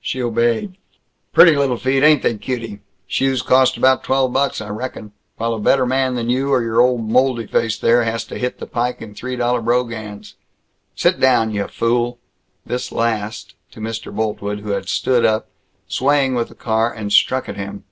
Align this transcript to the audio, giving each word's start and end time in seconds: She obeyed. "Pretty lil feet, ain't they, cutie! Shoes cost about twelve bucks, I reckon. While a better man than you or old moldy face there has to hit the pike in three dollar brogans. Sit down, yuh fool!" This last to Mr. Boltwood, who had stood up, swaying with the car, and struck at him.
She 0.00 0.22
obeyed. 0.22 0.78
"Pretty 1.34 1.54
lil 1.54 1.76
feet, 1.76 2.02
ain't 2.02 2.22
they, 2.22 2.38
cutie! 2.38 2.80
Shoes 3.06 3.42
cost 3.42 3.76
about 3.76 4.02
twelve 4.04 4.32
bucks, 4.32 4.62
I 4.62 4.70
reckon. 4.70 5.12
While 5.36 5.52
a 5.52 5.60
better 5.60 5.84
man 5.84 6.14
than 6.14 6.30
you 6.30 6.50
or 6.50 6.80
old 6.80 7.04
moldy 7.10 7.46
face 7.46 7.78
there 7.78 8.02
has 8.04 8.24
to 8.28 8.38
hit 8.38 8.58
the 8.58 8.66
pike 8.66 9.02
in 9.02 9.14
three 9.14 9.36
dollar 9.36 9.60
brogans. 9.60 10.36
Sit 10.94 11.20
down, 11.20 11.50
yuh 11.50 11.68
fool!" 11.68 12.18
This 12.64 12.90
last 12.90 13.54
to 13.72 13.80
Mr. 13.80 14.10
Boltwood, 14.10 14.60
who 14.60 14.70
had 14.70 14.88
stood 14.88 15.26
up, 15.26 15.50
swaying 15.86 16.34
with 16.34 16.48
the 16.48 16.54
car, 16.54 16.90
and 16.90 17.12
struck 17.12 17.46
at 17.46 17.56
him. 17.58 17.84